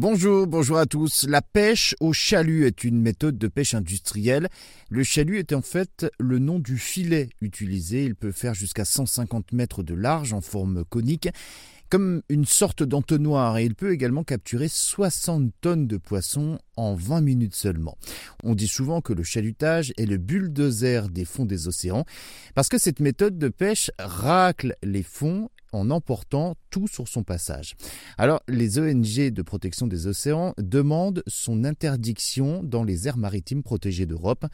[0.00, 1.26] Bonjour, bonjour à tous.
[1.28, 4.48] La pêche au chalut est une méthode de pêche industrielle.
[4.90, 8.04] Le chalut est en fait le nom du filet utilisé.
[8.04, 11.28] Il peut faire jusqu'à 150 mètres de large en forme conique
[11.90, 17.20] comme une sorte d'entonnoir et il peut également capturer 60 tonnes de poissons en 20
[17.20, 17.96] minutes seulement.
[18.44, 22.04] On dit souvent que le chalutage est le bulldozer des fonds des océans
[22.54, 27.76] parce que cette méthode de pêche racle les fonds en emportant tout sur son passage.
[28.16, 34.06] Alors, les ONG de protection des océans demandent son interdiction dans les aires maritimes protégées
[34.06, 34.46] d'Europe.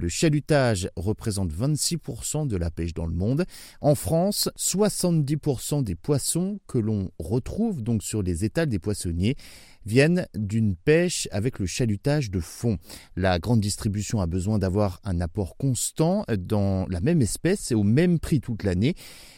[0.00, 3.44] Le chalutage représente 26% de la pêche dans le monde.
[3.82, 9.36] En France, 70% des poissons que l'on retrouve donc sur les étals des poissonniers
[9.84, 12.78] viennent d'une pêche avec le chalutage de fond.
[13.16, 17.82] La grande distribution a besoin d'avoir un apport constant dans la même espèce et au
[17.82, 18.94] même prix toute l'année.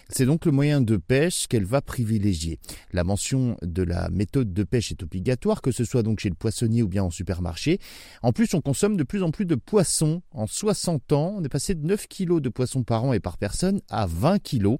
[0.09, 2.59] C'est donc le moyen de pêche qu'elle va privilégier.
[2.93, 6.35] La mention de la méthode de pêche est obligatoire, que ce soit donc chez le
[6.35, 7.79] poissonnier ou bien en supermarché.
[8.23, 10.23] En plus, on consomme de plus en plus de poissons.
[10.33, 13.39] En 60 ans, on est passé de 9 kg de poissons par an et par
[13.39, 14.77] personne à 20 kg.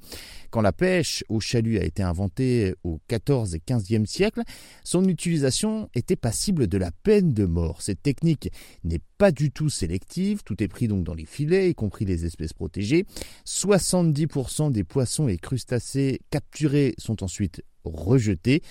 [0.51, 4.43] Quand la pêche au chalut a été inventée au 14 et 15e siècle,
[4.85, 5.52] son utilisation
[5.95, 7.83] était passible de la peine de mort.
[7.83, 8.51] Cette technique
[8.85, 12.25] n'est pas du tout sélective, tout est pris donc dans les filets, y compris les
[12.25, 13.07] espèces protégées.
[13.47, 18.63] 70% des poissons et crustacés capturés sont ensuite rejetés.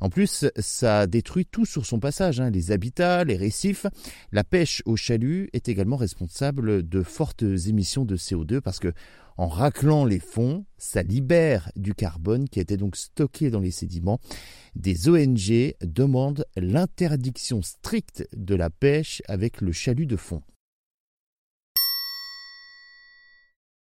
[0.00, 3.86] En plus, ça détruit tout sur son passage, hein, les habitats, les récifs.
[4.30, 8.92] La pêche au chalut est également responsable de fortes émissions de CO2 parce que
[9.36, 14.20] en raclant les fonds, ça libère du carbone qui était donc stocké dans les sédiments.
[14.74, 20.42] Des ONG demandent l'interdiction stricte de la pêche avec le chalut de fond.